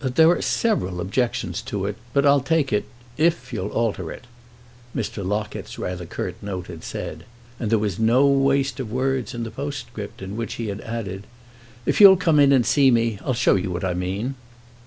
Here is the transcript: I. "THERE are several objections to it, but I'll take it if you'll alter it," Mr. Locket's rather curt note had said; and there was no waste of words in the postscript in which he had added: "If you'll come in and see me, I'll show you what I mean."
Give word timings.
I. 0.03 0.07
"THERE 0.09 0.37
are 0.37 0.41
several 0.41 0.99
objections 0.99 1.61
to 1.61 1.85
it, 1.85 1.95
but 2.11 2.25
I'll 2.25 2.41
take 2.41 2.73
it 2.73 2.85
if 3.17 3.53
you'll 3.53 3.67
alter 3.69 4.11
it," 4.11 4.25
Mr. 4.95 5.23
Locket's 5.23 5.77
rather 5.77 6.07
curt 6.07 6.37
note 6.41 6.65
had 6.65 6.83
said; 6.83 7.23
and 7.59 7.69
there 7.69 7.77
was 7.77 7.99
no 7.99 8.25
waste 8.25 8.79
of 8.79 8.91
words 8.91 9.35
in 9.35 9.43
the 9.43 9.51
postscript 9.51 10.23
in 10.23 10.35
which 10.35 10.55
he 10.55 10.69
had 10.69 10.81
added: 10.81 11.27
"If 11.85 12.01
you'll 12.01 12.17
come 12.17 12.39
in 12.39 12.51
and 12.51 12.65
see 12.65 12.89
me, 12.89 13.19
I'll 13.23 13.35
show 13.35 13.53
you 13.53 13.69
what 13.69 13.85
I 13.85 13.93
mean." 13.93 14.33